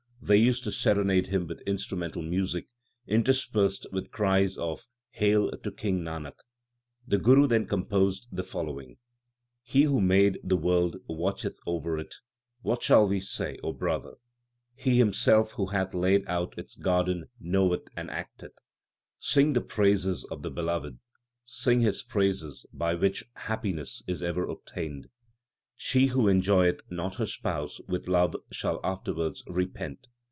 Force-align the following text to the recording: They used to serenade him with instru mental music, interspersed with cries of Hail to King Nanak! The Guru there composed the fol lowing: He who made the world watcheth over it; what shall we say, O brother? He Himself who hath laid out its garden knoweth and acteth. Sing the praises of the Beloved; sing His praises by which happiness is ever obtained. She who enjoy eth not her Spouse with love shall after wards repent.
They 0.23 0.37
used 0.37 0.63
to 0.65 0.71
serenade 0.71 1.27
him 1.27 1.47
with 1.47 1.65
instru 1.65 1.97
mental 1.97 2.21
music, 2.21 2.67
interspersed 3.07 3.87
with 3.91 4.11
cries 4.11 4.55
of 4.55 4.87
Hail 5.09 5.49
to 5.49 5.71
King 5.71 6.03
Nanak! 6.03 6.35
The 7.07 7.17
Guru 7.17 7.47
there 7.47 7.65
composed 7.65 8.27
the 8.31 8.43
fol 8.43 8.65
lowing: 8.67 8.97
He 9.63 9.81
who 9.81 9.99
made 9.99 10.37
the 10.43 10.55
world 10.55 10.97
watcheth 11.07 11.57
over 11.65 11.97
it; 11.97 12.13
what 12.61 12.83
shall 12.83 13.07
we 13.07 13.19
say, 13.19 13.57
O 13.63 13.73
brother? 13.73 14.13
He 14.75 14.99
Himself 14.99 15.53
who 15.53 15.65
hath 15.65 15.95
laid 15.95 16.23
out 16.27 16.55
its 16.57 16.75
garden 16.75 17.25
knoweth 17.39 17.87
and 17.97 18.09
acteth. 18.11 18.53
Sing 19.17 19.53
the 19.53 19.59
praises 19.61 20.23
of 20.25 20.43
the 20.43 20.51
Beloved; 20.51 20.99
sing 21.43 21.79
His 21.79 22.03
praises 22.03 22.65
by 22.71 22.93
which 22.93 23.23
happiness 23.33 24.03
is 24.07 24.21
ever 24.21 24.45
obtained. 24.47 25.09
She 25.83 26.05
who 26.05 26.27
enjoy 26.27 26.67
eth 26.67 26.81
not 26.91 27.15
her 27.15 27.25
Spouse 27.25 27.81
with 27.89 28.07
love 28.07 28.35
shall 28.51 28.79
after 28.83 29.15
wards 29.15 29.43
repent. 29.47 30.07